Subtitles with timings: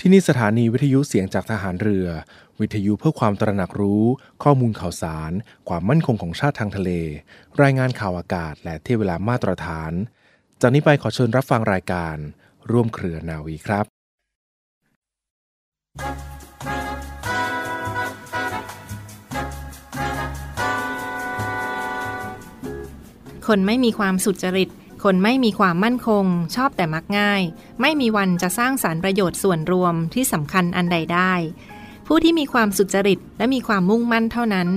[0.00, 2.08] ที่นี่สถานีวิทยุเสียงจากทหารเรือ
[2.60, 4.04] วิทยุเพื่อความตระหนักรู้
[4.42, 5.32] ข้อมูลข่าวสาร
[5.68, 6.90] ความมั่นคงของชาติทางทะเล
[7.62, 9.92] รายงานข่าวอากาศ และเทียเวลามาตรฐาน
[10.60, 12.16] จากนี้ไปขอเชิญรับฟังรายการ
[12.70, 13.86] ร่วมเครือนาวีครับ
[23.46, 24.70] คนไม่มีความสุจริต
[25.10, 26.24] คนไม่มีความมั่นคง
[26.56, 27.42] ชอบแต่มักง่าย
[27.80, 31.32] ไม่มีวันจะสร้างสารรประโยชน์ส่วนรวมที่สำคัญอันใดได้
[32.06, 34.68] ผู้ที่มีความสุจริตและมีความมุ่งมั่นเท่านั้น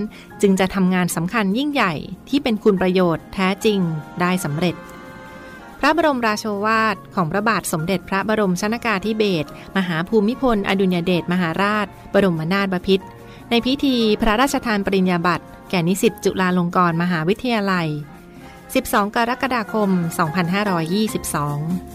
[0.42, 1.94] จึงจะทำงานสำคัญยิ่งใหญ่
[2.30, 3.80] ที่เป็นคุณประโยชน์แท้จริง
[4.22, 4.76] ได้สำเร็จ
[5.80, 13.06] พระบรมราโชวาทของพระบาทสมเด็จพระบรมชนากาธิเบศรมหาภูมิพล อดุลยเดชมหาราช บรมนาถบพิตร
[13.50, 17.90] ในพิธีพระราชทานปริญญาบัตรแก่นิสิตจุฬาลงกรณ์มหาวิทยาลัย
[18.70, 21.90] 12 กรกฎาคม 2522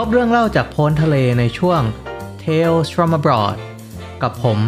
[0.00, 1.82] พบเรื่องเล่าจากพ้นทะเลในช่วง
[2.42, 3.56] Tales from abroad
[4.22, 4.58] กับผม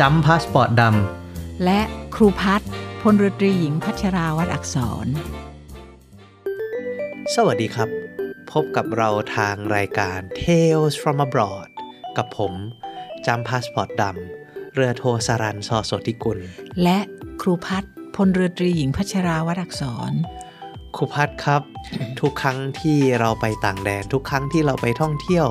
[0.00, 2.62] จำพาสปอร์ตดำและค รูพัฒ
[3.02, 5.06] พลเรือตรีหญิงพัชราวัดอักษร
[7.34, 7.88] สวัสดีครับ
[8.52, 11.68] พบกับเราทางรายการ Tales from abroad
[12.16, 12.52] กับผม
[13.26, 16.38] จำพาสปอร์ตดำ เรือโทสรันซอสติกุล
[16.82, 16.98] และ
[17.40, 17.84] ครูพัฒ
[18.16, 20.12] พลเรือตรีหญิงพัชราวัดอักษร
[20.96, 21.62] ครูพัฒครับ
[22.20, 25.46] ทุกครั้งที่เราไปต่างแดนทุกครั้งที่เราไปท่องเที่ยว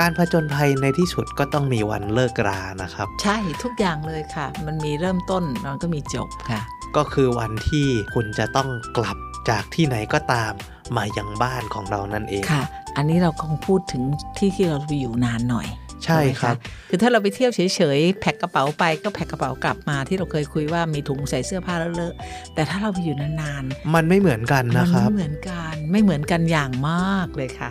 [0.00, 6.60] การผจญภัยในที่สุดก็ต้องมีวันเลิกรานะครับ ใช่ทุกอย่างเลยค่ะ มันมีเริ่มต้นมันก็มีจบค่ะ
[6.96, 9.16] ก็คือวันที่คุณจะต้องกลับ
[9.50, 10.52] จากที่ไหนก็ตาม
[10.96, 12.62] มายังบ้านของเรานั่นเองค่ะ
[12.96, 14.02] อันนี้เราคงพูดถึง
[14.38, 15.66] ที่ที่เราไปอยู่นานหน่อย
[16.04, 16.56] ใช่ครับ
[16.88, 17.60] คือถ้าเราไปเที่ยวเฉ
[17.96, 22.14] ยๆ แพ็คกระเป๋าไปก็แพ็คกระเป๋ากลับมาที่เราเคยคุยว่ามีถุงใส่เสื้อผ้าเลอะ
[22.54, 27.70] แต่ถ้าเราไปอยู่นานๆ มันไม่เหมือนกันนะครับ มันไม่เหมือนกัน ไม่เหมือนกันอย่างมากเลยค่ะ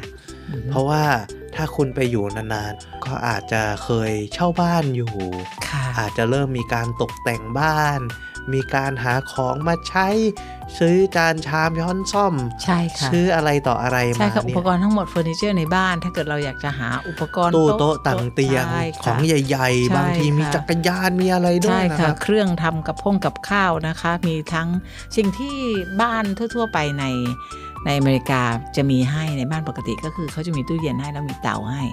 [0.71, 1.03] เพราะว่า
[1.55, 5.13] ถ้าคุณไปอยู่นานๆ ก็อาจจะเคยเช่าบ้านอยู่
[5.99, 8.01] อาจจะเริ่มมีการตกแต่งบ้าน
[8.53, 10.07] มีการหาของมาใช้
[10.79, 12.33] ซื้อจานชามช้อนซ่อม
[12.63, 18.65] ใช่ค่ะซื้ออะไรต่ออะไรมาใช่ค่ะอุปกรณ์ทั้งหมดเฟอร์นิเจอร์ในบ้าน ถ้าเกิดเราอยากจะหาอุปกรณ์ตู้โต๊ะต่างเตียง
[19.03, 24.67] ของใหญ่ ๆ บางทีมีจักรยานมีอะไรด้วยนะคะเครื่องทำกับพงกับข้าวนะคะ มีทั้ง
[25.15, 25.55] สิ่งที่
[26.01, 27.03] บ้านทั่ว ๆ ไปใน
[27.85, 28.41] ในอเมริกา
[28.75, 31.83] จะมีให้ในบ้านปกติก็คือเขาจะมีตู้เย็นให้แล้วมีเตาให้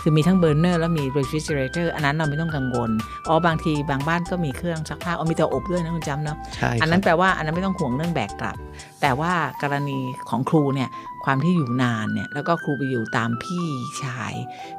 [0.00, 2.90] คือมีทั้ง burner แล้วมี refrigerator อันนั้นเราไม่ต้องกังวล
[3.28, 8.56] อ๋อบางทีบางบ้านก็มีเครื่องซักผ้าอ๋อมีเตาอบด้วยนะคุณจำเนาะใช่อันนั้นแปลว่าอันนั้นไม่ต้องห่วงเรื่องแบกกลับ
[9.00, 9.98] แต่ว่ากรณี
[10.28, 10.88] ของครูเนี่ย
[11.24, 13.66] ความที่อยู่นานเนี่ยแล้วก็ครูไปอยู่ตามพี่
[14.02, 14.32] ชาย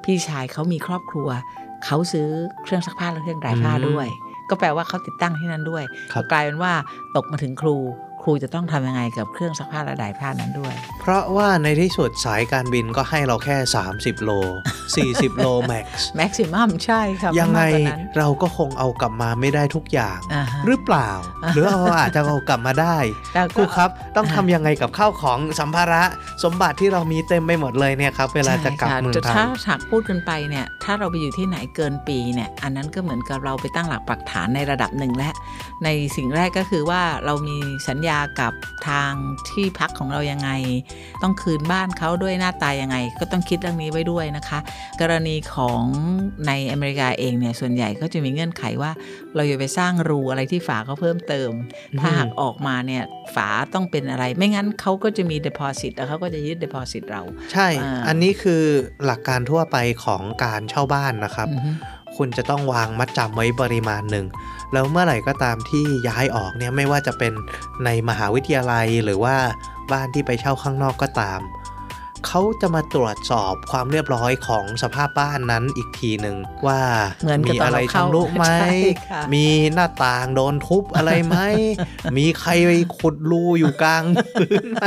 [0.03, 1.29] พี่ชายเขามีครอบครัว
[1.85, 2.29] เขาซื้อ
[2.63, 4.07] เครื่องซักผ้าและเครื่อง dry ผ้าด้วย
[4.49, 5.83] ก็แปลว่าเขาติดตั้งที่นั่นด้วย
[6.31, 6.73] กลายเป็นว่า
[7.15, 13.57] ตกมาถึงครูค รูจะต้องทำยังไงกับเครื่องซักผ้าและดายผ้านั้นด้วย เพราะว่าในที่สุดสายการบินก็ให้เราแค่
[13.91, 14.31] 30 โล
[14.87, 17.61] 40 โลแม็กซ์แม็กซิมัมใช่ครับยังไง
[18.17, 20.17] เราก็คงเอากลับมาไม่ได้ทุกอย่าง
[20.65, 21.09] หรือเปล่า
[21.53, 22.97] หรือเราอาจจะเอากลับมาได้
[23.55, 26.03] ครูครับต้องทำยังไงกับข้าวของสัมภาระ
[26.43, 35.29] สมบัติที่เรามีเต็มไปหมดเลยเนี่ยครับเวลาจะกลับเมืองไทยถ้าถักพูดกันไปเนี่ยถ้าเราไปอยู่ที่ไหนเกินปีเนี่ยอันนั้นก็เหมือนกับเราไปตั้งหลักปักฐานในระดับหนึ่งและ
[35.83, 37.57] ในสิ่งแรกก็คือว่าเรามี
[37.89, 38.53] สัญญากับ
[38.89, 39.11] ทาง
[39.49, 40.49] ที่พักของเรายังไง
[41.21, 44.59] ต้องคืนบ้านเขาด้วยหน้าตายังไง ก็ต้องคิดเรื่องนี้ไว้ด้วยนะคะ
[45.01, 45.83] กรณีของ
[46.47, 48.91] ในอเมริกาเองเนี่ยส่วนใหญ่ก็จะมีเงื่อนไขว่า
[49.35, 51.51] เราอย่าไปสร้างรูอะไรที่ฝาเขาเพิ่มเติม
[51.99, 53.03] ถ้าหากออกมาเนี่ย
[53.35, 57.21] ฝาต้องเป็นอะไร ไม่งั้นเขาก็จะมี deposit แล้วเขาก็จะยึด deposit เรา
[57.53, 57.67] ใช่
[58.07, 58.63] อันนี้คือ
[59.05, 61.47] หลักการทั่วไปของการเช่าบ้านนะครับ
[62.17, 64.25] คุณจะต้องวางมัดจำไว้ปริมาณหนึ่ง
[64.73, 67.33] แล้วเมื่อไหร่ก็ตามที่ย้ายออกเนี่ยไม่ว่าจะเป็น
[67.85, 69.35] ในมหาวิทยาลัยหรือว่า
[69.91, 71.39] บ้านที่ไปเช่าข้างนอกก็ตาม
[72.25, 76.37] เขาจะมาตรวจสอบความเรียบร้อยของสภาพบ้านนั้นอีกทีหนึ่ง
[76.67, 76.81] ว่า
[77.45, 78.45] มีอะไรชำรุไหม
[79.33, 81.37] มีหน้าต่างโดนทุบอะไรไหม
[82.17, 84.03] มีใครไปขุดรูอยู่กลาง
[84.39, 84.81] พื้นไหม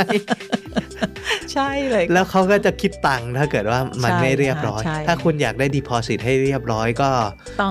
[1.53, 7.09] ใช่เลย แล้วเขาก็จะคิดตังค์ถ้าเกิดว่ามันไม่เรียบร้อย ถ้าคุณอยากได้ดีพอสิตให้เรียบร้อยก็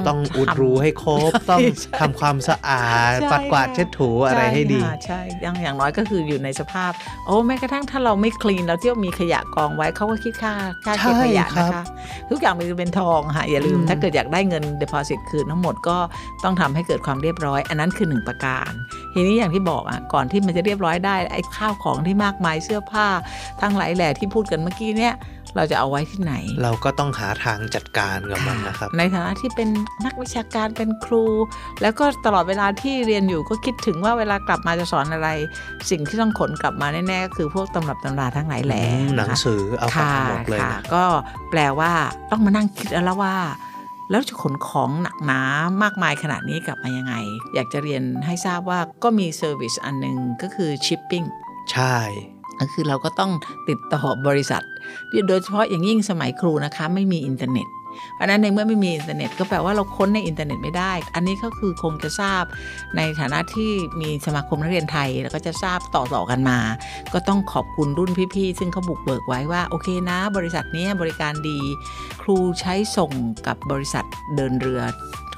[0.08, 1.60] ต้องอุดรูให้ครบ ต้อง
[2.00, 6.92] ทำความสะอาด ปัดกวาดเช็ดถูอะไรให้ดี ใช่อย่างอย่างน้อยก็คืออยู่ในสภาพ
[7.26, 10.52] โอ้แม้กระทั่งถ้าเราไม่คลีนเราเที่ยวมีขยะกองไว้เขาก็คิดค่า
[10.84, 11.84] ค่าเก็บขยะนะคะ
[12.30, 15.96] ทุกอย่างมันเป็นทองค่ะอย่าลืมถ้าเกิดอยากได้เงินเด p o s i t คืนทั้งหมดก็
[16.44, 18.70] ต้องทำให้เกิดความเรียบร้อย อันนั้นคือหนึ่งประการ
[19.14, 23.06] ทีนี้อย่างที่บอกอะก่อนที่มันจะเรียบร้อยได้ไอ้ข้าวของที่มากมายเสื้อผ้า
[23.60, 25.14] ทั้งหลายแหล่ที่พูดกันเมื่อกี้เนี่ย
[25.56, 29.68] เราจะเอาไว้ที่ไหน เราก็ต้องหาทางจัดการกับมันนะครับ ในฐานะที่เป็น
[30.04, 31.24] นักวิชาการเป็นครู
[31.82, 35.28] แล้วก็ตลอดเวลาที่เรียนอยู่ก็คิดถึงว่าเวลากลับมาจะสอนอะไร
[35.90, 41.04] สิ่งที่ต้องขนกลับมาแน่ๆก็คือพวกตำรับตำราทั้งหลายแหล่อืมหนังนะคะสือเอากลับค่ะมาหมดเลยค่ะนะก็
[41.50, 41.92] แปลว่า
[42.30, 43.36] ต้องมานั่งคิดแล้วว่า
[44.10, 45.40] แล้วจะขนของหนักหนา
[45.82, 47.14] มากมายขนาดนี้กลับมายังไง
[47.54, 51.26] อยากจะเรียนให้ทราบว่าก็มี service อันหนึ่งก็คือ shipping
[51.72, 51.96] ใช่
[52.39, 52.39] ก็
[52.72, 53.30] คือเราก็ต้อง
[53.68, 54.62] ติดต่อบริษัท
[55.28, 57.68] โดยเฉพาะอย่างยิ่งสมัยครูนะคะไม่มีอินเทอร์เน็ต
[58.14, 62.42] เพราะฉะนั้นในเมื่อไม่มีอินเทอร์เน็ตก็แปลว่าเราค้นในอินเทอร์เน็ตไม่ได้ อันนี้ก็คือคงจะทราบ
[62.96, 63.70] ในฐานะที่
[64.00, 66.58] มีสมาคมนักเรียนไทย แล้วก็จะทราบต่อๆกันมา
[67.12, 71.58] ก็ต้องขอบคุณรุ่นพี่ๆ ซึ่งเขาบุกเบิกไว้ว่า โอเคนะ บริษัทนี้บริการดี
[72.22, 73.12] ครูใช้ส่ง
[73.46, 74.04] กับบริษัท
[74.36, 74.82] เดินเรือ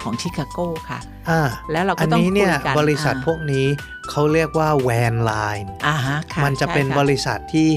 [0.03, 0.59] ของชิคาโก
[0.91, 1.01] ค่ะ
[1.31, 1.41] อ่า
[1.73, 3.67] แล้วเราอัก็นต้องนี้คุเนี่ยยกันบริษัทอ่าพวกนี้
[4.11, 5.33] เขาเรียกว่าแวนไล
[5.65, 7.69] น์อ่าฮะค่มันจะเป็นใช่ค่บริษัทที่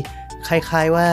[0.47, 1.09] คล้ายๆว่า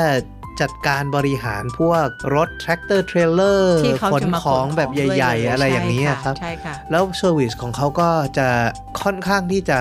[0.60, 8.08] จัดการบริหารพวกรถแทรกเตอร์เทรลเลอร์ที่เขาขนจะมาของแบบด้วยใหญ่เลยๆอะไรอย่างนี้ใช่อะครับใช่ค่ะแล้วเซอร์วิสของเขาก็
[8.38, 8.48] จะ
[9.02, 9.80] ค่อนข้างที่จะ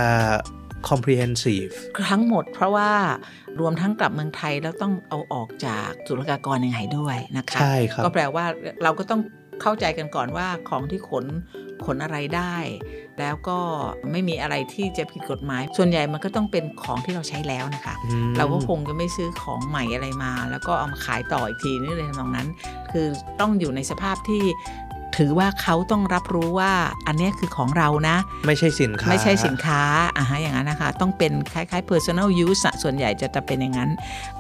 [0.89, 1.72] comprehensive
[2.12, 2.92] ทั้งหมดเพราะว่า
[3.60, 8.45] รวมทั้งกลับเมืองไทยแล้วต้องเอาออกจากศุลกากรยังไงด้วยนะคะ ใช่ครับ ก็แปลว่า
[8.84, 9.22] เราก็ต้อง
[9.62, 11.25] เข้าใจกันก่อนว่าของที่ขน
[11.86, 12.56] ขนอะไรได้
[13.19, 13.60] แล้วก็
[14.12, 22.48] ไม่มีอะไรที่จะผิดกฎหมาย ส่วนใหญ่มันก็ต้องเป็นของที่เราใช้แล้วนะคะอืมเราก็คงจะไม่ซื้อของใหม่อะไรมา แล้วก็เอามาขายต่ออีกทีนี่เลยทำนองนั้น
[22.92, 23.08] คือ
[23.40, 24.44] ต้องอยู่ในสภาพที่
[25.18, 26.72] ถือว่าเขาต้องรับรู้ว่า
[27.08, 28.18] อันเนี้ยคือของเรานะ
[28.48, 29.81] ไม่ใช่สินค้า ไม่ใช่สินค้า
[30.18, 33.90] อ่าฮะอย่างนั้นนะคะ ต้องเป็นคล้ายๆ personal use อะส่วนใหญ่จะจะเป็นอย่างนั้น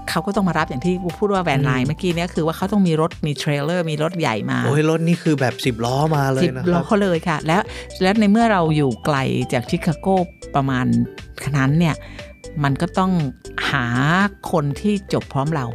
[0.09, 7.61] เขาก็ต้องมารับอย่างที่พูดว่า van line เมื่อกี้เนี้คือว่าเขาต้องมีรถมี trailer มีรถใหญ่มา โอ้ยรถนี่คือแบบสิบล้อมาเลยสิบนะคล้รัอบเขาเลยค่ะ แล้ว
[8.01, 9.17] แล้วในเมื่อเราอยู่ไกล
[9.53, 10.07] จากชิคาโก
[10.55, 10.85] ประมาณ
[11.45, 11.95] ขนาดนั้นเนี่ย
[12.63, 13.11] มันก็ต้อง
[13.69, 13.85] หา
[14.51, 15.65] คนที่จบพร้อมเรา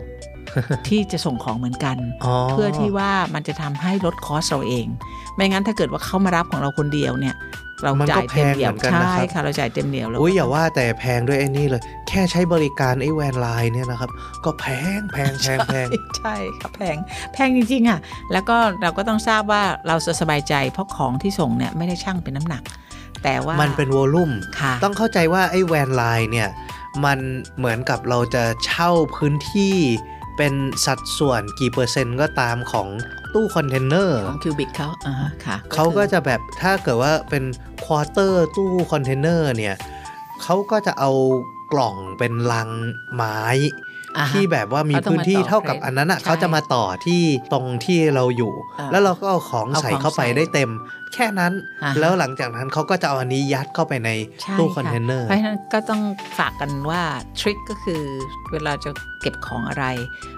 [0.88, 4.86] ที่จะส่งของเหมือนกันอ๋อเพื่อที่ว่ามันจะทำให้ลดคอสเราเอง
[5.34, 7.36] ไม่งั้นถ้าเกิดว่าเขามารับของเราคนเดียวเนี่ย
[7.82, 14.10] เรามันก็จ่ายเต็มเดี่ยวแพงเหมือนกันนะใช่ครับค่ะเราจ่ายเต็มเดี่ยวแล้วอุ้ยอย่าว่าแต่แพงด้วยไอ้นี่เลย แค่ใช้บริการไอ้แวนไลน์เนี่ยนะครับ
[14.44, 14.66] ก็แพ
[14.98, 15.86] งแพงแพงแพง
[16.18, 16.96] ใช่ค่ะแพง
[17.32, 17.98] แพงจริงๆอะ
[18.32, 22.62] แล้วก็เราก็ต้องทราบว่าเราจะสบายใจเพราะของที่ส่งเนี่ยไม่ได้ช่างเป็นน้ำหนัก
[23.24, 24.30] แต่ว่ามันเป็นวอลลุ่ม
[24.60, 26.48] ค่ะต้องเข้าใจว่าไอ้แวนไลน์เนี่ย
[27.04, 27.18] มัน
[27.58, 29.76] เหมือนกับเราจะเช่าพื้นที่
[30.36, 30.54] เป็น
[30.86, 32.88] สัดส่วนกี่เปอร์เซ็นต์ก็ตามของ
[33.34, 37.44] ตู้คอนเทนเนอร์ของ cubic เขาอ่าฮะค่ะเขาก็คือจะแบบถ้าเกิดว่าเป็น
[37.84, 39.76] quarter ตู้คอนเทนเนอร์เนี่ย
[40.42, 41.10] เขาก็จะเอา
[41.72, 42.70] กล่องเป็นลัง
[43.14, 43.85] ไม้อ่าฮะ
[44.30, 47.22] ที่แบบว่ามีเขาต้องพื้นที่มาต่อเท่ากับ frame อันนั้นอะใช่เขาจะมาต่อที่
[47.52, 50.70] ตรงที่เราอยู่อ่าแล้วเราก็เอาของเอาใส่ของเข้าไปใส่ได้เต็ม
[51.14, 51.52] แค่นั้น
[51.82, 54.10] อ่าฮะแล้วหลังจากนั้นเขาก็จะเอาอันนี้ยัดเข้าไปใน
[54.42, 56.02] ใช่ตู้ค่ะคอนเทนเนอร์เพราะฉะนั้นก็ต้อง
[56.38, 57.02] ฝากกันว่า
[57.38, 58.02] trick ก็คือ
[58.52, 58.90] เวลาจะ
[59.22, 59.84] เก็บของอะไร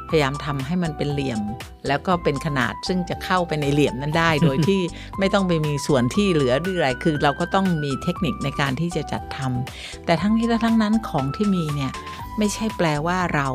[0.09, 1.41] พยายามทำให้มันเป็นเหลี่ยม
[1.89, 4.81] แล้วก็เป็นขนาดซึ่งจะเข้าไปในเหลี่ยมนั้นได้ โดยที่
[5.19, 11.93] ไม่ต้องไปมีส่วนที่เหลือหรืออะไรคือ เราก็ต้องมีเทคนิคในการที่จะจัดทำแต่ทั้งนี้และทั้งนั้นของที่มีเนี่ย
[12.39, 13.49] ไม่ใช่แปลว่าเรา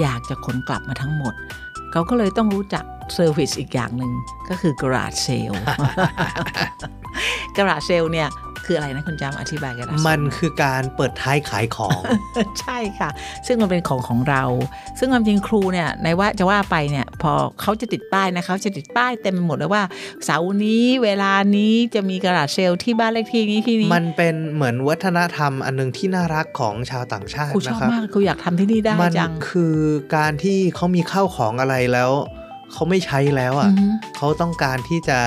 [0.00, 1.34] อยากจะขนกลับมาทั้งหมด
[1.92, 2.84] เขาก็เลยต้องรู้จัก
[3.14, 4.12] service อีกอย่างหนึ่ง
[4.48, 5.58] ก็คือ garage sale
[7.56, 8.28] garage sale เนี่ย
[8.64, 12.00] คืออะไรนะคุณจำอธิบาย garage sale มันคือการเปิดท้ายขายของ
[12.60, 13.10] ใช่ค่ะ
[13.46, 14.42] ซึ่งมันเป็นของของเรา
[14.98, 19.82] ซึ่งความจริงครูเนี่ยในว่าจะว่าไปเนี่ย พอเขาจะติดป้ายนะเขาจะติดป้ายเต็มไปหมดเลยว่า
[20.24, 29.76] เสาร์นี้เวลานี้จะมีกระดาษเซลล์ที่บ้านเลขที่นี้ที่นี้มันเป็นเหมือนวัฒนธรรมอันหนึงที่น่ารักของชาวต่างชาติครูชนะอบครับมากครูอยากทำที่นี่ได้มันจังคือ
[30.16, 32.12] การที่เขามีข้าวของอะไรแล้ว
[32.72, 33.86] เขาไม่ใช้แล้วอะอือฮึ
[34.16, 35.18] เขาต้องการที่จะ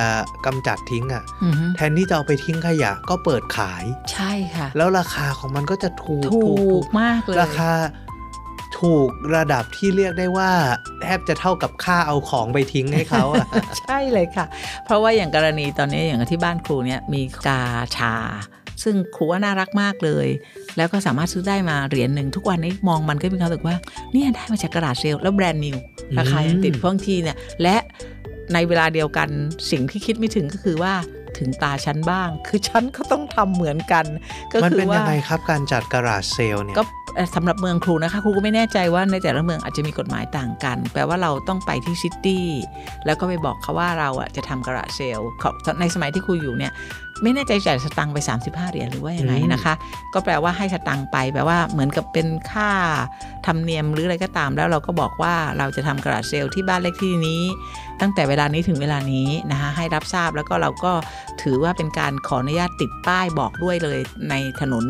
[0.46, 7.72] กำจัดทิ้งอะอือฮึแทนที่จะเอาไปทิ้งขยะก็เปิดขาย ใช่ค่ะ แล้วราคาของมันก็จะถูกถูกมากเลย ราคา
[8.82, 10.52] ถูกระดับที่เรียกได้ว่า
[11.02, 13.46] แทบจะเท่ากับค่าเอาของไปทิ้งให้เขาอะ
[13.80, 14.46] ใช่เลยค่ะ
[14.86, 17.62] เพราะว่าอย่างกรณีตอนนี้อย่างที่บ้านครูเนี่ยมีกา
[17.98, 18.16] ชา
[18.84, 20.28] ซึ่งครูว่าน่ารักมากเลย
[20.78, 23.76] แล้วก็สามารถซื้อได้มาเหรียญหนึ่งทุกวันนี้มองมันก็มีความรู้สึกว่า
[24.14, 25.78] เนี่ยได้มาจากกระดาษเซลล์แล้วแบรนด์นิว
[26.18, 27.76] ราคายังติดอืมบางทีเนี่ยและ
[28.54, 29.30] ในเวลาเดียวกัน
[29.72, 30.94] สิ่งที่คิดไม่ถึงก็คือว่า
[31.39, 34.05] ถึงตาฉันบ้าง คือฉันก็ต้องทำเหมือนกัน
[34.51, 36.84] ก็มันคืเป็นว่ายังไงครับการจัดกระดาษเซลล์เนี่ยก็
[37.15, 42.46] เอ่อสำหรับเมืองครูนะคะครูก็ไม่แน่ใจว่าในแต่ละเมืองอาจจะมีกฎหมายต่างกัน แปลว่าเราต้องไปที่ซิตี้
[43.05, 46.72] แล้วก็ไปบอกเขาว่าเราอะจะทำกระดาษเซลล์เขาในสมัยที่ครูอยู่เนี่ย
[47.24, 49.74] ไม่แน่ใจจ่ายสตังค์ไป 35 เหรียญหรือว่ายังไงนะคะ
[50.14, 52.70] ก็แปลว่าให้สตังค์ไปแปลว่าเหมือนกับเป็นค่า
[53.46, 57.42] ธรรมเนียมหรืออะไรก็ตาม แล้วเราก็บอกว่าเราจะทำกระดาษเซลล์ที่บ้านเลขที่นี้
[58.02, 60.92] ตั้งแต่เวลานี้ถึงเวลานี้นะคะให้รับทราบแล้วก็เราก็
[61.42, 64.00] ถือว่าเป็นการขออนุญาตติดป้ายบอกด้วยเลย
[64.30, 64.86] ในถนน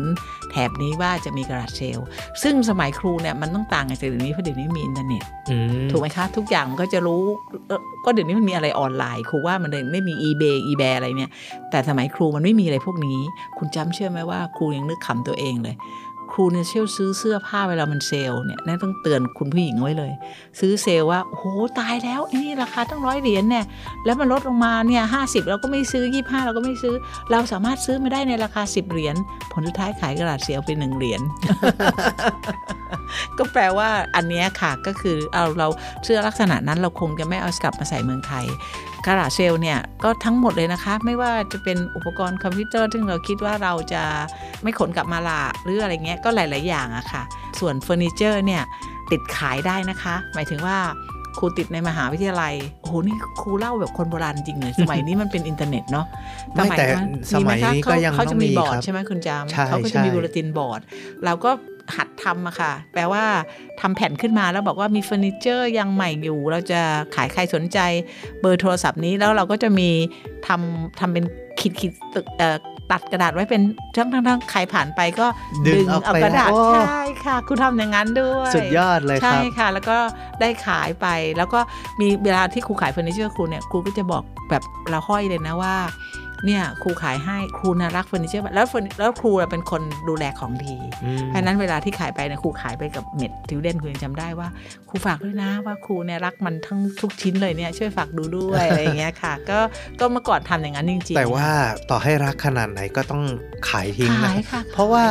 [0.50, 2.06] แถบนี้ว่าจะมีกระดาษเซลล์
[2.42, 7.22] ซึ่งสมัยครูเนี่ยมันต้องต่างกันจากเดี๋ยวนี้เพราะเดี๋ยวนี้มีอินเทอร์เน็ตอืมถูกไหมคะ ทุกอย่างมันก็จะรู้
[7.68, 11.30] เอ่อก็เดี๋ยวนี้มันมีอะไรออนไลน์ครูว่ามันเลยไม่มี eBay eBay อะไรเนี่ย
[11.70, 13.18] แต่สมัยครูรูมันไม่มีอะไรพวกนี้
[13.58, 15.76] คุณจำเชื่อไหมว่าครูยังนึกขำตัวเองเลย
[16.34, 20.12] ครูเนี่ยเชี่ยวซื้อเสื้อผ้าเวลามันเซลล์เนี่ยนั่นต้องเตือนคุณผู้หญิงไว้เลย
[20.60, 21.44] ซื้อเซลว่าโอ้โห
[21.78, 23.64] ตายแล้วไอ้นี่ราคาตั้งร้อยเหรียญเนี่ย
[24.04, 26.94] แล้วมันลดลงมาเนี่ยห้าสิบเราก็ไม่ซื้อยี่ห้าเราก็ไม่ซื้อ
[27.30, 29.16] เราสามารถซื้อมาได้ในราคา10เหรียญ
[29.52, 31.20] ผลสุดท้ายขายกระดาษเซลล์ไปหนึ่งเหรียญ
[33.38, 35.68] ก็แปลว่าอันนี้ค่ะก็คือเอาเรา
[36.04, 38.44] เสื้อลักษณะนั้นเราคงจะไม่เอากลับมาใส่เมืองไทย
[39.06, 44.02] garage sale เนี่ยก็ทั้งหมดเลยนะคะ ไม่ว่าจะเป็นอุปกรณ์คอมพิวเตอร์ซึ่งเราคิดว่าเราจะ
[44.62, 47.22] ไม่ขนกลับมาละหรืออะไรเงี้ยก็หลาย ๆ อย่างอะค่ะ
[47.60, 48.62] ส่วนเฟอร์นิเจอร์เนี่ย
[49.10, 50.78] ติดขายได้นะคะ หมายถึงว่า
[51.38, 56.06] ครูติดในมหาวิทยาลัย โอ้โห นี่ครูเล่าแบบคนโบราณจริงเลย สมัยนี้มันเป็นอินเทอร์เน็ตเนาะ
[56.54, 60.80] ไม่แต่นั้นสมัยคะนี้ก็ยังเขาต้จะองมีมีบอร์ดครับใช่ไหมคุณจามใช่เขาก็จะมีใช่ bulletin board
[61.24, 61.50] เราก็
[61.96, 63.24] หัดทำอะค่ะ แปลว่า
[63.80, 66.80] ทำแผ่นขึ้นมาแล้วบอกว่ามีเฟอร์นิเจอร์ยังใหม่อยู่ เราจะ
[67.14, 67.78] ขายใครสนใจ
[68.40, 69.90] เบอร์โทรศัพท์นี้แล้วเราก็จะมี
[70.46, 71.24] ทำทำเป็น
[71.60, 72.56] ขีดขีดตึกเอ่อ
[72.94, 73.62] ตัดกระดาษไว้เป็น
[73.96, 75.26] ทั้งทั้งทั้งใครผ่านไปก็
[75.66, 79.96] ดึงเอาเอาไปกระดาษโอ้ใช่ค่ะคุณทำอย่างนั้นด้วย สุดยอดเลยคใช่รับค่ะ แล้วก็
[80.40, 81.06] ได้ขายไป
[81.36, 81.60] แล้วก็
[82.00, 85.74] มีเวลาที่ครูขายเฟอร์นิเจอร์ครูเนี่ยครูก็จะบอกแบบเราห้อยเลยนะว่า
[86.46, 94.48] เนี่ยครูขายให้ครูน่ารักเฟอร์นิเจอร์แล้วเฟอร์นิแล้วครูน่ะเป็นคนดูแลของดีอืมเพราะฉะนั้นเวลาที่ขายไปเนี่ยครูขายไปกับ med student ครูยังจำได้ว่า
[94.88, 99.58] ครูฝากด้วยนะว่าครูเนี่ยรักมันทั้งทุกชิ้นเลยเนี่ยช่วยฝากดูด้วยอะไรอย่างเงี้ยค่ะ ก็
[100.00, 101.48] ก็เมื่อก่อนทำอย่างนั้นจริงๆแต่ว่า
[101.90, 103.22] ต่อให้รักขนาดไหนก็ต้อง
[103.68, 105.04] ขายทิ้งนะขายค่ะเพราะว่า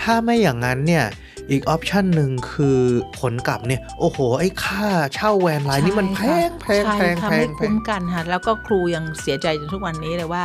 [0.00, 1.04] ถ้าไม่อย่างนั้นเนี่ย
[1.50, 2.80] อีกออปชันหนึ่งคือ
[3.20, 10.42] ขนกลับเนี่ย โอ้โห ไอ้ค่าเช่าแวนไลน์นี่มันแพงแพงใช่แพงค่ะแพไม่งแพคุ้งมกันค่ะแล้วก็ครูยังเสียใจจนทุกวันนี้เลยว่า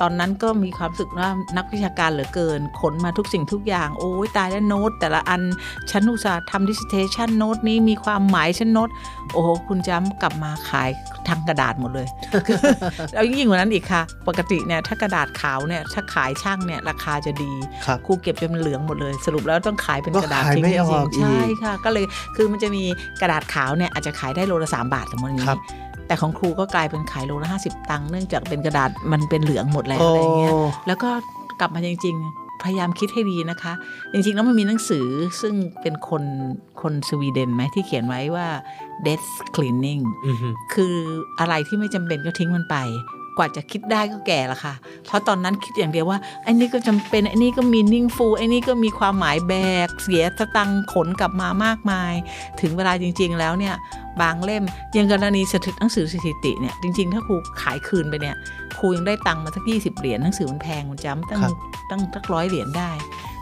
[0.00, 5.42] ตอนนั้นก็มีความรู้สึกว่านักวิชาการเหลือเกิน ขนมาทุกสิ่งทุกอย่าง โอ้ยตายแล้วโน้ต แต่ละอัน
[5.90, 8.88] ฉันอุตส่าห์ทำ dissertation note นี้มีความหมายฉันโน้ต
[9.32, 10.88] โอ้โห คุณจำกลับมาขาย
[11.28, 12.06] ทางกระดาษหมดเลย
[13.14, 17.52] แล้วยิ่งกว่านั้นอีกค่ะ ปกติเนี่ยถ้ากระดาษขาวเนี่ยถ้าขายช่างเนี่ยราคาจะดี
[17.86, 22.04] ครับครูเก็บจนมันเหลืองหมดเลย สรุปแล้วต้องขายเป็นก็กระดาษขายทิ้งไม่จอริอกงๆใช่อีกค่ะ ก็เลย
[22.36, 22.84] คือมันจะมี
[23.20, 25.60] กระดาษขาวเนี่ยอาจจะขายได้โลละสามบาทสมมติอย่างครันี้บ
[26.08, 30.52] แต่ของครูก็กลายเป็นขายโลละห้าสิบตังค์เนื่องจากเป็นกระดาษมันเป็นเหลืองหมดแล้วอะไรอย่างเงี้ย
[30.86, 31.10] แล้วก็
[31.60, 33.72] กลับมาจริง ๆ พยายามคิดให้ดีนะคะ
[34.12, 35.06] จริงๆแล้วมันมีหนังสือ
[35.40, 36.22] ซึ่งเป็นคน
[36.80, 38.46] คนสวีเดนไหมที่เขียนไว้ว่า
[39.06, 40.94] death cleaning อือฮึคือ
[41.40, 42.76] อะไรที่ไม่จำเป็นก็ทิ้งมันไป
[43.38, 44.74] กว่าจะคิดได้ก็แก่ละค่ะ
[45.06, 49.54] เพราะตอนนั้นคิดอย่างเดียวว่าไอ้นี่ก็จำเป็นไอ้นี่ก็มีนิ่งฟูไอ้นี่ก็มีความหมายแบ
[49.86, 52.14] ก เสียสตังค์ขนกลับมามากมาย
[52.60, 53.74] ถึงเวลาจริง ๆ แล้วเนี่ย
[54.20, 54.64] บางเล่ม
[54.94, 58.36] อยังกรณีสถิตหนังสือสถิติเนี่ยจริง ๆ ถ้าครูขายคืนไปเนี่ย
[58.78, 61.52] ครูยังได้ตังค์มาสักยี่สิบเหรียญหนังสือมันแพงมันจำตั้งครับ
[61.90, 62.90] ตั้งสักร้อยเหรียญได้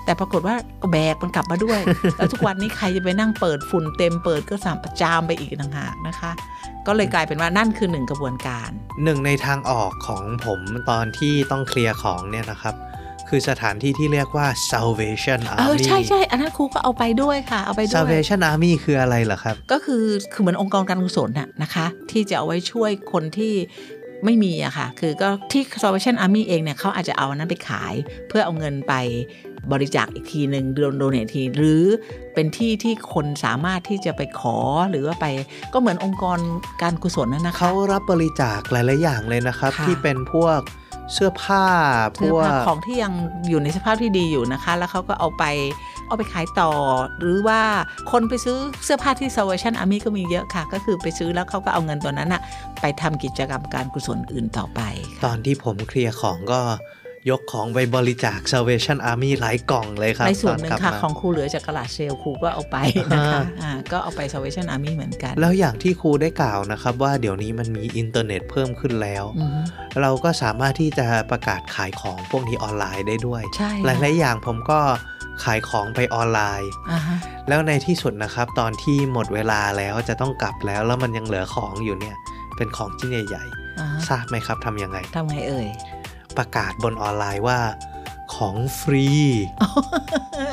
[0.07, 1.81] แต่ปรากฏว่าก็แบกมันกลับมาด้วย
[2.17, 6.31] แล้วทุกวันนี้ใครจะไปนั่งเปิดฝุ่นเต็มเปิดก็สามประจามไปอีกต่างหากนะคะ
[6.87, 8.71] ก็เลยกลายเป็นว่านั่นคือหนึ่งกระบวนการ
[9.05, 10.61] หนึ่งในทางออกของผม
[10.91, 12.75] ตอนที่ต้องเคลียร์ของเนี่ยนะครับ
[13.29, 23.55] คือสถานที่ที่เรียกว่า Salvation เออ Army ใช่ใช่อันนั้นครูก็เอาไปด้วยค่ะ เอาไปด้วย Salvation Army คืออะไรเหรอครับ ก็คือคือเหมือนองค์กรการกุศลน่ะนะคะ ที่จะเอาไว้ช่วยคนที่
[24.25, 27.95] ไม่มีอะค่ะ คือก็ที่ Salvation Army เองเนี่ยเขาอาจจะเอาอันนั้นไปขาย
[28.29, 28.95] เพื่อเอาเงินไป
[29.73, 31.85] บริจาคอีกทีหนึ่งโดนโดเนททีหรือ
[32.35, 34.57] เป็นที่ที่คนสามารถที่จะไปขอ
[34.91, 35.27] หรือว่าไป
[35.73, 36.39] ก็เหมือนองค์กร
[36.83, 40.61] การกุศลนั่นนะคะเขารับบริจาคหลาย ๆ อย่างเลยนะครับค่ะที่เป็นพวก
[41.15, 41.65] เสื้อผ้า
[42.17, 43.13] พเสื้อวกผ้าของที่ยัง
[43.49, 45.45] อยู่ในสภาพที่ดีอยู่นะคะ แล้วเขาก็เอาไป
[46.07, 46.71] เอาไปขายต่อ
[47.21, 47.61] หรือว่า
[48.13, 52.43] คนไปซื้อเสื้อผ้าที่ Salvation Army ก็มีเยอะค่ะ ก็คือไปซื้อแล้วเขาก็เอาเงินตัวนั้นอะ
[52.81, 54.81] ไปทำกิจกรรมการกุศลอื่นต่อไป
[55.15, 56.61] ตค่ะอนที่ผมเคลียร์ของก็
[57.31, 62.77] ยกของไปบริจาค Salvation Army หลายกล่องเลยครับ ในส่วนหนึ่งตอกลับค่ะมาของครูเหลือจาก garage sale ครูก็เอาไป
[63.15, 69.61] นะคะอ่าก็เอาไป Salvation Army เหมือนกัน แล้วอย่างที่ครูได้กล่าวนะครับ ว่าเดี๋ยวนี้มันมีอินเทอร์เน็ตเพิ่มขึ้นแล้วอือฮึ
[70.01, 74.81] เราก็สามารถที่จะประกาศขายของพวกนี้ออนไลน์ได้ด้วยใช่หลาย ๆ อย่างผมก็
[75.45, 77.19] ขายของไปออนไลน์อ่าฮะ
[77.49, 82.17] แล้วในที่สุดนะครับ ตอนที่หมดเวลาแล้วจะต้องกลับแล้วแล้วมันยังเหลือของอยู่เนี่ย
[82.57, 83.45] เป็นของชิ้นใหญ่
[83.81, 85.67] อ่าฮะๆทราบไหมครับทำยังไงทำไงเอ่ย
[86.39, 87.61] ประกาศบนออนไลน์ว่า
[88.35, 89.07] ของฟรี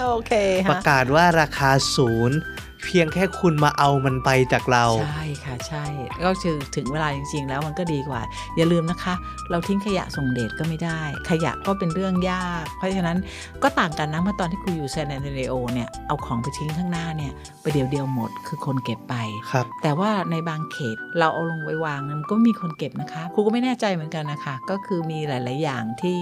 [0.05, 0.33] โอเค
[0.69, 2.37] ประฮะกาศว่าราคาศูนย์
[2.85, 5.85] เพียงแค่คุณมาเอามันไปจากเรา ใช่ค่ะใช่
[6.25, 8.21] ก็คือถึงเวลาจริง ๆ แล้วมันก็ดีกว่า
[8.57, 9.13] อย่าลืมนะคะ
[9.51, 13.17] เราทิ้งขยะส่งเดชก็ไม่ได้ ขยะก็เป็นเรื่องยาก เพราะฉะนั้น
[13.63, 19.15] ก็ต่างกันนะเมื่อตอนที่ครูอยู่ San Antonio เนี่ยเอาของไปทิ้งข้างหน้าเนี่ยไปเดียวเดียวๆหมดคือคนเก็บไป
[19.51, 26.19] ครับแต่ว่าในบางเขตเราเอาลงไปวางมันก็มีคนเก็บนะคะครูก็ไม่แน่ใจเหมือนกันนะคะ ก็คือมีหลาย ๆ อย่างที่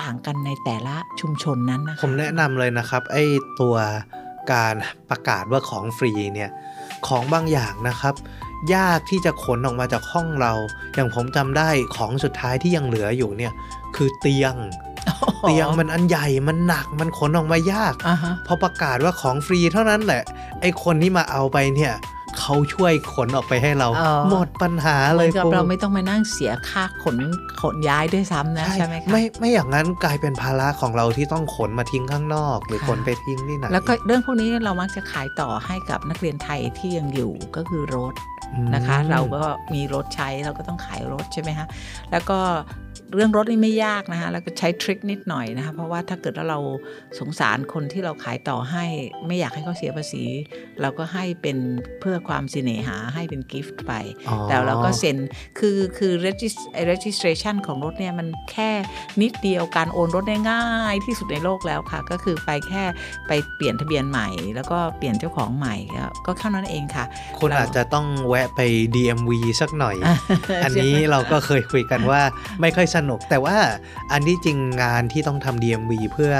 [0.00, 3.24] ต่างกันในแต่ละชุมชนนั้นนะคะผมแนะนำเลยนะครับไอ้
[3.60, 3.76] ตัว
[4.52, 4.74] การ
[5.10, 6.50] ประกาศว่าของฟรีเนี่ย
[7.06, 8.14] ของบางอย่างนะครับ
[8.74, 10.52] ยากที่จะขนออกมาจากห้องเรา
[10.94, 13.52] อย่างผมจำได้ของสุดท้ายที่ยังเหลืออยู่เนี่ย
[13.96, 14.54] คือเตียง
[15.42, 20.22] เตียงมันอันใหญ่มันหนักมันขนออกมายากอ่าฮะพอประกาศว่าของฟรีเท่านั้นแหละ
[20.60, 21.92] ไอ้คนที่มาเอาไปเนี่ย
[22.38, 27.16] เขาช่วยขนออกไปให้เราอ๋อหมดปัญหาเหเลมือยนกับครูเราไม่ต้องมานั่งเสียค่าขน
[27.60, 38.14] ขนย้ายด้วยซ้ำนะใช่ไหมคะไม่ไม่อย่างนั้นกลายเป็นภาระของเราที่ต้องขนมาทิ้งข้างนอก หรือค่ะขนไปทิ้งที่ไหนแล้วก็เรื่องพวกนี้เรามักจะขายต่อให้กับนักเรียนไทยที่ยังอยู่ก็คือรถ
[38.74, 39.42] นะคะอืมเราก็
[39.74, 41.66] มีรถใช้เราก็ต้องขายรถใช่ไหมคะ
[42.10, 42.38] แล้วก็
[43.14, 46.58] เรื่องรถนี่ไม่ยากนะคะแล้วก็ใช้ทริคนิดหน่อยนะคะเพราะว่าถ้าเกิดว่าเรา
[47.18, 48.84] สงสารคนที่เราขายต่อให้
[49.26, 50.24] ไม่อยากให้เขาเสียภาษี
[50.80, 51.56] เราก็ให้เป็น
[52.00, 53.92] เพื่อความสิเนหาให้เป็นกิฟต์ไป
[54.28, 55.16] อ๋อแต่เราก็เซ็น
[55.58, 58.70] คือคือ regis- registration ของรถเนี่ยมันแค่
[59.22, 62.82] นิดเดียวการโอนรถได้ง่ายที่สุดในโลกแล้วค่ะ ก็คือไปแค่
[63.28, 67.04] ไปเปลี่ยนทะเบียนใหม่ แล้วก็เปลี่ยนเจ้าของใหม่ก็ก็แค่นั้นเองค่ะ
[67.38, 68.60] คุณเราอาจจะต้องแวะไป
[68.94, 69.30] DMV
[69.60, 69.96] สักหน่อย
[70.64, 72.22] อันนี้เราก็เคยคุยกันว่า
[72.60, 73.56] ไม่ค่อยสนุก แต่ว่า
[74.12, 76.32] อันที่จริงงานที่ต้องทำ DMV เพื่อ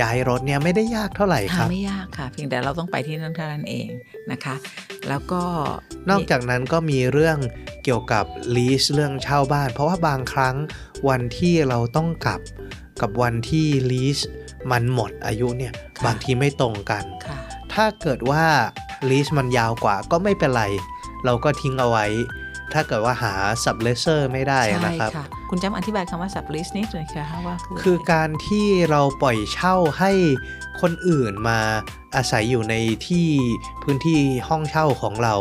[0.00, 3.88] ย้ายรถเนี่ยไม่ได้ยากเท่าไหร่คค่ะรับไม่ยากค่ะ เพียงแต่เราต้องไปที่นั่นเท่านั้นเอง
[4.32, 4.54] นะคะ
[5.08, 5.42] แล้วก็
[6.10, 7.38] นอกจากนั้นก็มีเรื่อง
[7.84, 8.24] เกี่ยวกับ
[8.56, 10.56] ลีสเรื่องเช่าบ้าน เพราะว่าบางครั้ง
[11.08, 12.40] วันที่เราต้องกลับ
[13.00, 14.18] กับวันที่ลีส
[14.70, 17.38] มันหมดอายุเนี่ยค่ะบางทีไม่ตรงกันค่ะ
[17.74, 18.44] ถ้าเกิดว่า
[19.10, 20.64] ลีสมันยาวกว่าก็ไม่เป็นไร
[21.24, 22.06] เราก็ทิ้งเอาไว้
[22.74, 30.12] ถ้าเกิดว่าหา subleaser ไม่ได้ใช่นะครับค่ะคุณจำอธิบายคำว่า sublist นิดหน่อยค่ะว่าคือคือการที่เราปล่อยเช่าให้
[30.80, 31.60] คนอื่นมา
[32.16, 32.74] อาศัยอยู่ใน
[33.06, 33.28] ที่
[33.82, 35.34] พื้นที่ห้องเช่าของเรา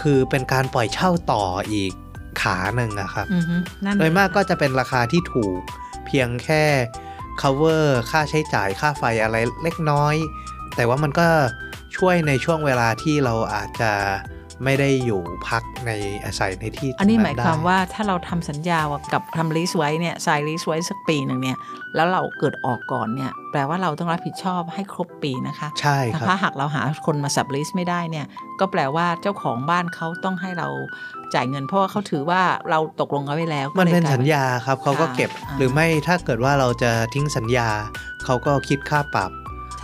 [0.00, 1.92] คือเป็นการปล่อยเช่าต่ออีก
[2.40, 5.58] ขาหนึ่งนะครับอือฮึนั่นโดยมากก็จะเป็นราคาที่ถูก
[6.06, 6.64] เพียงแค่
[7.40, 10.14] cover ค่าใช้จ่ายค่าไฟอะไรเล็กน้อย
[10.76, 11.28] แต่ว่ามันก็
[11.96, 13.92] ช่วยในช่วงเวลาที่เราอาจจะ
[14.64, 15.90] ไม่ได้อยู่พักใน
[16.24, 18.80] อาศัยในที่ตรงอันนี้หมายความได้ว่าถ้าเราทำสัญญา
[19.12, 21.58] กับทำลิสไว้เนี่ยใส่ลิสไว้สักปีหนึ่งเนี่ย
[21.94, 28.26] แล้วเราเกิดออกก่อนเนี่ยแปลว่าเราต้องรับผิดชอบให้ครบปีนะคะใช่คถ้ารับหากเราหาคนมาสับลิสไม่ได้เนี่ย
[28.60, 30.68] ก็แปลว่าเจ้าของบ้านเขาต้องให้เรา
[31.34, 37.68] จ่ายเงินเพราะว่าเขาถือว่าเราตกลงกันไว้แล้ว มันเป็นก็ลยกลสัยญญาครับเขาก็ค่ะเก็บอ่าหรือไม่ถ้าเกิดว่าเราจะทิ้งสัญญา
[38.24, 39.30] เขาก็คิดค่าปรับ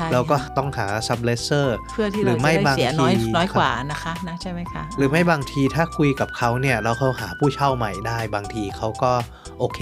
[0.01, 9.13] ใช่แล้วก็ค่ะต้องหา subleaser เพื่อที่หรืเราอจะไม่ได้บางเสียน้อยทีน้อยครับกว่านะคะนะใช่ไหมคะหรือไม่บางทีถ้าคุยกับเขาเนี่ยแล้วเขาหาผู้เช่าใหม่ได้บางทีเขาก็
[9.59, 9.81] โอเค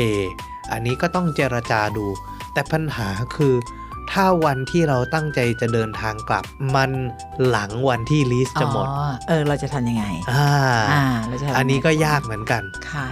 [0.72, 2.06] อันนี้ก็ต้องเจรจาดู
[2.52, 3.54] แต่ปัญหาคือ
[4.12, 6.90] ถ้าวันที่เราตั้งใจจะเดินทางกลับ มัน
[7.48, 10.48] หลังวันที่ลีสจะหมดอ๋อเออ เราจะทำยังไง อ่า
[10.92, 13.06] อ่าเราจะทำยังไงอันนี้ก็ยากเหมือนกัน ค่ะ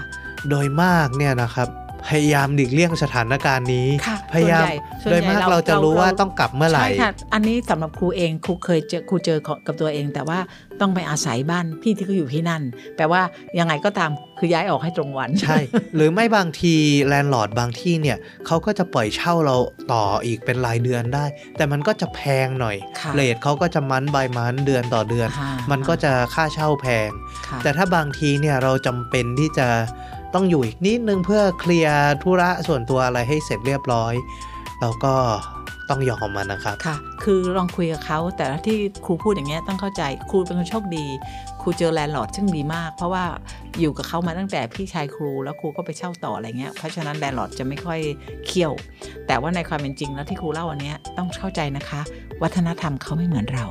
[0.49, 1.69] โดยมากเนี่ยนะครับ
[2.09, 4.65] พยายามหลีกเลี่ยงสถานการณ์นี้ค่ะพยายาม
[5.03, 10.39] ส่วนใหญ่โดยมากส่วนใหญ่เราเราจะรู้เราว่าต้องกลับเมื่อไหร่ใช่ค่ะอันนี้สำหรับครูเองครูเคยเจอครูเจอกับตัวเอง แต่ว่า
[10.81, 12.63] ต้องไปอาศัยบ้านพี่ที่เขาอยู่ที่นั่น
[12.97, 13.23] แปลว่า
[13.59, 15.59] ยังไงก็ตามคือย้ายออกให้ตรงวัน ใช่
[15.95, 16.75] หรือไม่บางที
[17.07, 19.57] landlord บางที่เนี่ยเขาก็จะปล่อยเช่าเรา
[19.93, 21.25] ต่ออีกเป็นรายเดือนได้
[21.57, 27.09] แต่มันก็จะแพงหน่อยค่ะ rate เขาก็จะ month by month เดือนต่อเดือนค่ะมันก็จะค่าเช่าแพง
[27.49, 29.69] ค่ะแต่ถ้าบางทีเนี่ยเราจำเป็นที่จะ
[30.35, 34.15] ต้องอยู่อีกนิดนึงเพื่อเคลียร์ธุระส่วนตัวอะไรให้เสร็จเรียบร้อย
[34.81, 35.15] เราก็
[35.89, 41.07] ต้องยอมมันนะครับ ค่ะ คือลองคุยกับเขาแต่ที่ครูพูดอย่างเงี้ยต้องเข้าใจ ครูเป็นคนโชคดี
[41.67, 43.25] ครูเจอ landlord ซึ่งดีมาก เพราะว่า
[43.81, 48.01] อยู่กับเขามาตั้งแต่พี่ชายครูแล้วครูก็ไปเช่าต่ออะไรเงี้ยเพราะฉะนั้น landlord จะไม่ค่อย
[48.47, 48.73] เคี่ยว
[49.27, 52.01] แต่ว่าในความเป็นจริงแล้วที่ครูเล่าอันเนี้ยต้องเข้าใจนะคะ
[52.43, 53.67] วัฒนธรรมเขาไม่เหมือนเรา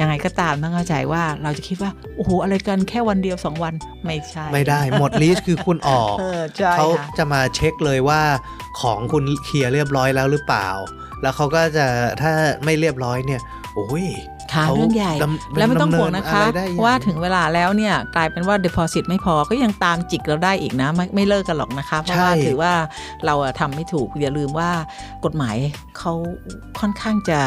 [0.00, 8.20] ยังไงก็ตามต้องเข้าใจว่าเราจะคิดว่าโอ้โหอะไรกันแค่วันเดียวสองวันไม่ใช่ ไม่ได้หมด lease คือคุณออกเออใช่เขาค่ะจะมาเช็คเลยว่า
[8.80, 10.68] ของคุณเคลียร์เรียบร้อยแล้วหรือเปล่า
[11.22, 11.86] แล้วเขาก็จะ
[12.22, 12.32] ถ้า
[12.64, 13.40] ไม่เรียบร้อยเนี่ย
[13.74, 14.06] โอ้ย
[14.54, 22.72] ค่ะเขาเรื่องใหญ่ดำแล้วไม่ต้องดำเนินห่วงนะคะอะไรได้ยังไงว่าถึงเวลาแล้วเนี่ยกลายเป็นว่า Deposit ไม่พอก็ยังตามจิกเราได้อีกนะไม่ไม่เลิกกันหรอกนะคะ เพราะว่าใช่ถือว่า
[23.26, 24.70] เราอะทำไม่ถูก อย่าลืมว่า
[25.24, 25.56] กฎหมาย
[25.98, 26.12] เขา
[26.80, 27.38] ค่อนข้างจะ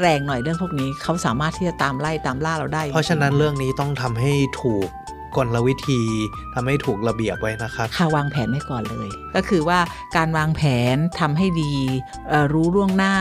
[0.00, 4.32] แรงหน่อยเรื่องพวกนี้เขาสามารถที่จะตามไล่ตามล่าเราได้ เพราะฉะนั้นเรื่องนี้ต้องทำให้
[4.62, 4.88] ถูก
[5.36, 6.00] กลวิธี
[6.54, 9.78] ทำให้ถูกระเบียบไว้นะครับค่ะวางแผนไว้ก่อนเลย ก็คือว่า
[10.16, 10.62] การวางแผ
[10.94, 11.72] นทำให้ดี
[12.52, 13.14] รู้ล่วงหน้า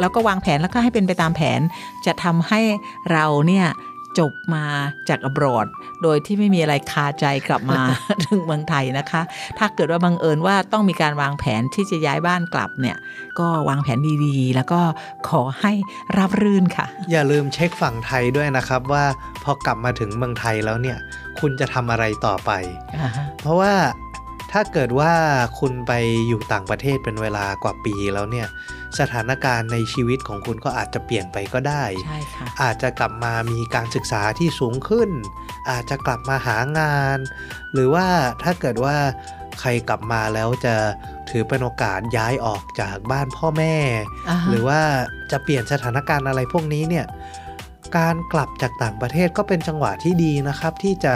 [0.00, 1.60] แล้วก็วางแผนแล้วก็ให้เป็นไปตามแผน
[2.06, 2.60] จะทำให้
[3.12, 3.66] เราเนี่ย
[4.18, 4.64] จบมา
[5.08, 5.66] จากอบรอด
[6.02, 7.80] โดยที่ไม่มีอะไรคาใจกลับมา
[8.26, 9.22] ถึงเมืองไทยนะคะ
[9.58, 12.96] ถ้าเกิดว่าบังเอิญว่าต้องมีการวางแผนที่จะย้ายบ้านกลับเนี่ย
[13.38, 14.80] ก็วางแผนดีๆ แล้วก็
[15.28, 15.72] ขอให้
[16.18, 19.04] รับรื่นค่ะ อย่าลืมเช็คฝั่งไทยด้วยนะครับว่า
[19.44, 20.98] พอกลับมาถึงเมืองไทยแล้วเนี่ย
[21.40, 22.50] คุณจะทำอะไรต่อไป
[23.40, 23.72] เพราะว่า
[24.52, 25.12] ถ้าเกิดว่า
[25.58, 25.92] คุณไป
[26.28, 28.48] อยู่ต่างประเทศเป็นเวลากว่าปีแล้วเนี่ย
[28.98, 35.10] สถานการณ์ในชีวิตของคุณก็อาจจะเปลี่ยนไปก็ได้ ใช่ค่ะ อาจจะกลับมามีการศึกษาที่สูงขึ้น
[35.70, 37.18] อาจจะกลับมาหางาน
[37.72, 38.06] หรือว่า
[38.42, 38.96] ถ้าเกิดว่า
[39.60, 40.74] ใครกลับมาแล้วจะ
[41.30, 43.74] ถือเป็นโอกาสย้ายออกจากบ้านพ่อแม่
[44.28, 44.80] อ่าฮะหรือว่า
[45.30, 47.06] จะเปลี่ยนสถานการณ์อะไรพวกนี้เนี่ย
[47.96, 51.14] การกลับจากต่างประเทศก็เป็นจังหวะที่ดีนะครับ ที่จะ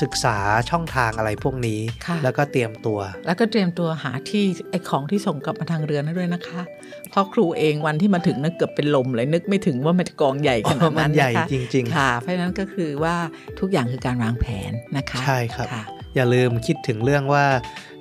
[0.00, 0.36] ศึกษา
[0.70, 6.62] ช่องทางอะไรพวกนี้ค่ะแล้วก็เตรียมตัว แล้วก็เตรียมตัวหาที่ไอของที่ส่งกลับมาทางเรือนั่นด้วยนะคะ
[7.10, 13.16] เพราะครูเองวันที่มาถึงนั่นเกือบเป็นลมเลยนึกไม่ถึงว่ามันจะกองใหญ่ขนาดมันั้นนใหญ่นะคะจริงค่ะ เพราะฉะนั้นก็คือว่า
[13.60, 17.44] ทุกอย่างคือการวางแผนนะคะ ใช่ครับค่ะๆอย่าลืมคิดถึงเรื่องว่า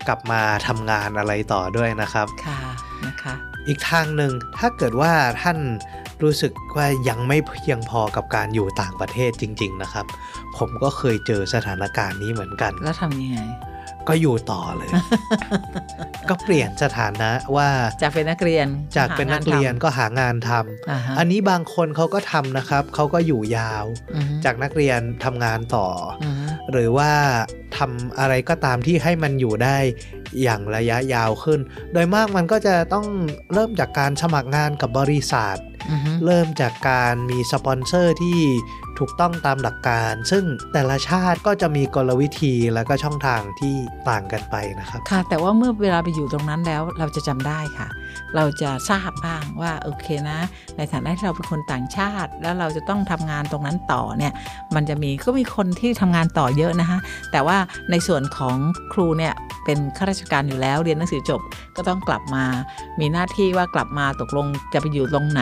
[0.07, 2.59] กลับมาทำงานอะไรต่อด้วยนะครับ ค่ะ
[3.07, 3.33] นะคะ
[3.67, 5.57] อีกทางหนึ่งถ้าเกิดว่าท่าน
[6.23, 10.05] รู้สึกว่ายังไม่เพียงพอกับการอยู่ต่างประเทศจริง ๆ นะครับ
[10.57, 13.39] ผมก็เคยเจอสถานการณ์นี้เหมือนกัน แล้วทำยังไง
[14.09, 14.89] ก็อยู่ต่อเลย
[16.29, 17.69] ก็เปลี่ยนสถานะว่า
[18.01, 25.87] จากเป็นนักเรียน จากเป็นนักเรียนหางาทก็หางานทำำอ่าฮะอันนี้บางคนเขาก็ทำนะครับเขาก็อยู่ยาวอือฮึจากนักเรียนทำงานต่อ
[26.23, 27.11] ออือฮึหรือว่า
[27.77, 29.77] ทำอะไรก็ตามที่ให้มันอยู่ได้
[30.43, 31.59] อย่างระยะยาวขึ้น
[31.93, 33.05] โดยมากมันก็จะต้อง
[33.53, 35.70] เริ่มจากการสมัครงานกับบริษัทอือฮึ
[36.25, 38.39] เริ่มจากการมีสปอนเซอร์ที่
[38.99, 43.75] ถูกต้องตามหลักการ ซึ่งแต่ละชาติก็จะมีกลวิธีและก็ช่องทางที่
[44.09, 47.87] ต่างกันไปนะครับ ค่ะ แต่ว่าเมื่อเวลาไปอยู่ตรงนั้นแล้วเราจะจำได้ค่ะ
[48.35, 50.39] เราจะทราบบ้างว่าโอเคนะ
[50.77, 54.33] ในฐานะที่เราเป็นคนต่างชาติ แล้วเราจะต้องทำงานตรงนั้นต่อเนี่ย
[54.75, 56.99] มันจะมีก็มีคนที่ทำงานต่อเยอะนะคะ
[57.31, 57.57] แต่ว่า
[57.91, 58.57] ในส่วนของ
[58.93, 59.33] ครูเนี่ย
[59.65, 61.41] เป็นข้าราชการอยู่แล้วเรียนหนังสือจบ
[61.75, 62.45] ก็ต้องกลับมา
[62.99, 65.41] มีหน้าที่ว่ากลับมาตกลงจะไปอยู่ตรงไหน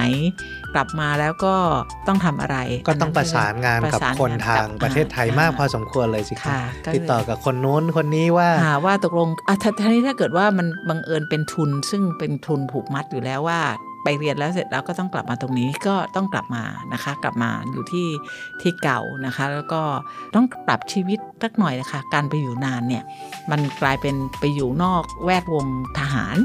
[0.75, 1.55] กลับมาแล้วก็
[2.07, 13.61] ต้องทำอะไร ก็ต้องประสานงานกับประสานคนงานทางกับประเทศไทยอ่ามมากพอสมควรเลยสิครับค่ะก็เลยติดต่อกับคนนู้นคนนี้ว่าหาว่าตกลงอะถ้าทีนี้ถ้าเกิดว่ามันบังเอิญเป็นทุน ซึ่งเป็นทุนผูกมัดอยู่แล้วว่า
[14.03, 18.07] ไปเรียนแล้วเสร็จแล้วก็ต้องกลับมาตรงนี้ก็ต้องกลับมานะคะ กลับมาอยู่ที่
[18.61, 19.81] ที่เก่านะคะ แล้วก็
[20.35, 23.03] ต้องปรับชีวิตสักหน่อยนะคะ การไปอยู่นานเนี่ย
[23.51, 25.65] มันกลายเป็นไปอยู่นอกแวดวง
[25.99, 26.37] ทหาร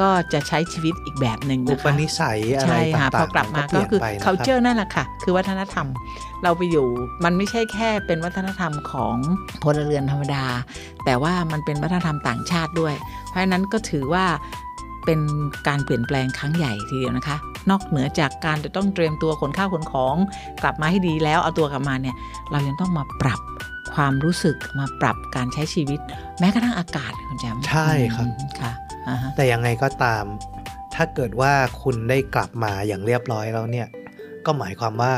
[0.00, 5.86] ก็จะใช้ชีวิตอีกแบบหนึ่งอุนะปคะนิสัยอะไรใช่ต่าค่ะงๆพอกลับมาเปก็ลี่ยนคือไปนะครับ culture นั่นแหละค่ะ คือวัฒนธรรม
[6.42, 6.86] เราไปอยู่
[7.24, 9.16] มันไม่ใช่แค่เป็นวัฒนธรรมของ
[9.64, 10.44] พลเรือนธรรมดา
[11.04, 12.94] แต่ว่ามันเป็นวัฒนธรรมต่างชาติด้วย
[13.28, 14.24] เพราะฉะนั้นก็ถือว่า
[15.04, 15.20] เป็น
[15.68, 17.36] การเปลี่ยนแปลงครั้งใหญ่ทีเดียวนะคะ
[17.70, 20.14] นอกเหนือจากการจะต้องเตรียมตัวขนข้าวขนของ
[20.62, 22.16] กลับมาให้ดีแล้วเอาตัวกลับมาเนี่ย
[22.50, 23.40] เรายังต้องมาปรับ
[23.94, 26.00] ความรู้สึกมาปรับการใช้ชีวิต
[26.38, 28.83] แม้กระทั่งอากาศคุณแจมใช่ครับอืมค่ะอ่าฮะ
[29.36, 30.24] แต่ยังไงก็ตาม
[30.94, 33.88] ถ้าเกิดว่าคุณได้กลับมาอย่างเรียบร้อยแล้วเนี่ย
[34.46, 35.14] ก็หมายความว่า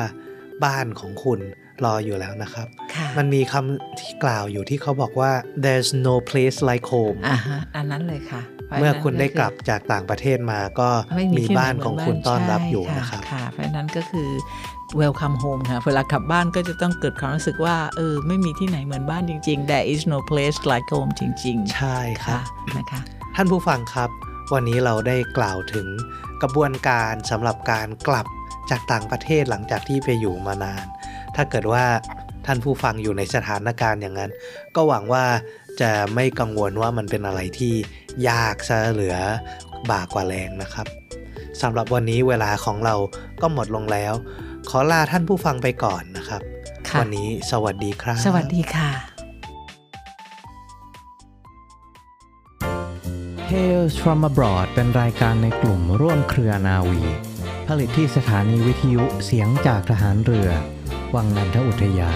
[0.64, 1.40] บ้านของคุณ
[1.84, 5.32] รออยู่แล้วนะครับค่ะมันมีคำที่กล่าวอยู่ที่เขาบอกว่า
[5.64, 14.28] there's no place like home อ่าฮะอันนั้นเลยค่ะพราะฉะเมื่อนั้นคุณได้คืกลับจากต่างประเทศมาก็ไม่มีที่ไหบ้านของคุณต้อนรับใช่อยู่นะครับค่ะ เพราะฉะนั้นก็คือ
[15.00, 22.44] welcome home ค่ะ เวลากลับบ้านก็จะต้องเกิดความรู้สึกว่า เออ ไม่มีที่ไหนเหมือนบ้านจริงๆ there is no place like home จริงใช่ครัค่ะบ
[22.78, 23.00] นะคะ
[23.38, 24.10] ท่านผู้ฟังครับ
[24.54, 25.86] วันนี้เราได้กล่าวถึง
[26.42, 28.26] กระบวนการสำหรับการกลับ
[28.70, 30.86] จากต่างประเทศหลังจากที่ไปอยู่มานาน
[31.34, 31.84] ถ้าเกิดว่า
[32.46, 34.30] ท่านผู้ฟังอยู่ในสถานการณ์อย่างนั้น
[34.74, 35.24] ก็หวังว่า
[35.80, 37.74] จะไม่กังวลว่ามันเป็นอะไรที่
[38.28, 39.16] ยากซะเหลือ
[39.90, 40.86] บากกว่าแรงนะครับ
[41.62, 42.94] สำหรับวันนี้เวลาของเรา
[43.42, 44.12] ก็หมดลงแล้ว
[44.68, 46.42] ขอลาท่านผู้ฟังไปก่อนนะครับ
[46.88, 49.15] ค่ะวันนี้สวัสดีครับ สวัสดีค่ะ
[53.52, 57.02] Tales from abroad เป็นรายการในกลุ่มร่วมเครือนาวี
[57.68, 60.48] ผลิตที่สถานีวิทยุเสียงจากทหารเรือ
[61.14, 62.10] วังนันทอุทยา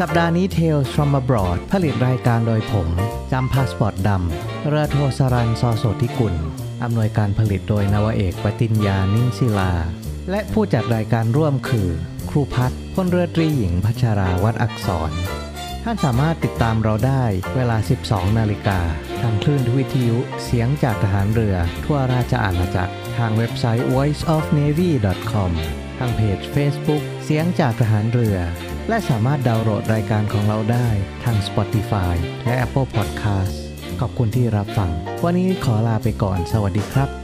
[0.00, 2.88] สัปดาห์นี้ Tales from abroad ผลิตรายการโดยผม
[3.32, 6.34] จำพาสปอร์ตดำเรือโทสรันซอโสธิกุล
[6.82, 9.72] อำนวยการผลิตโดยนวเอกปติญญานิ่งศิลา
[10.30, 11.88] และผู้จัดรายการร่วมคือ
[12.30, 15.10] ครูพัฒน์พลเรือตรีหญิงพัชราวัดอักษร
[15.84, 18.80] ท่านสามารถติดตามเราได้เวลา 12 นาฬิกา
[19.22, 25.50] ทางคลื่นวิทยุเสียงจากทหารเรือ ทั่วราชอาณาจักร ทางเว็บไซต์ voiceofnavy.com
[25.98, 28.38] ทางเพจ Facebook เสียงจากทหารเรือ
[28.88, 30.88] และสามารถดาวน์โหลดรายการของเราได้
[31.24, 33.54] ทาง Spotify และ Apple Podcast
[34.00, 34.90] ขอบคุณที่รับฟัง
[35.24, 37.21] วันนี้ขอลาไปก่อน สวัสดีครับ